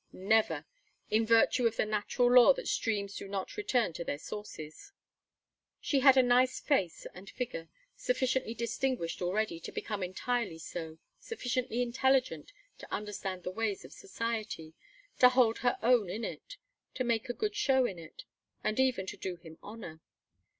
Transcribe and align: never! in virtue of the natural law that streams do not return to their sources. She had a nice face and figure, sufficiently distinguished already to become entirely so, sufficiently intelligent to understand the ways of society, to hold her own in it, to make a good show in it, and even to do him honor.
never! 0.13 0.65
in 1.11 1.27
virtue 1.27 1.67
of 1.67 1.75
the 1.77 1.85
natural 1.85 2.27
law 2.31 2.51
that 2.55 2.67
streams 2.67 3.15
do 3.17 3.27
not 3.27 3.55
return 3.55 3.93
to 3.93 4.03
their 4.03 4.17
sources. 4.17 4.93
She 5.79 5.99
had 5.99 6.17
a 6.17 6.23
nice 6.23 6.59
face 6.59 7.05
and 7.13 7.29
figure, 7.29 7.69
sufficiently 7.95 8.55
distinguished 8.55 9.21
already 9.21 9.59
to 9.59 9.71
become 9.71 10.01
entirely 10.01 10.57
so, 10.57 10.97
sufficiently 11.19 11.83
intelligent 11.83 12.51
to 12.79 12.91
understand 12.91 13.43
the 13.43 13.51
ways 13.51 13.85
of 13.85 13.93
society, 13.93 14.73
to 15.19 15.29
hold 15.29 15.59
her 15.59 15.77
own 15.83 16.09
in 16.09 16.23
it, 16.25 16.57
to 16.95 17.03
make 17.03 17.29
a 17.29 17.33
good 17.35 17.55
show 17.55 17.85
in 17.85 17.99
it, 17.99 18.23
and 18.63 18.79
even 18.79 19.05
to 19.05 19.17
do 19.17 19.35
him 19.35 19.59
honor. 19.61 20.01